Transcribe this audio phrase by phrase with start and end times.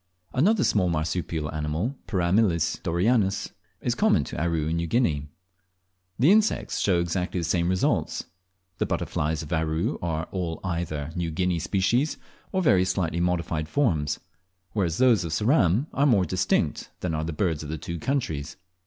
[0.33, 3.51] Another small marsupial animal (Perameles doreyanus)
[3.81, 5.27] is common to Aru and New Guinea.
[6.17, 8.23] The insects show exactly the same results.
[8.79, 12.17] The butterflies of Aru are all either New Guinea species,
[12.51, 14.19] or very slightly modified forms;
[14.73, 18.57] whereas those of Ceram are more distinct than are the birds of the two countries.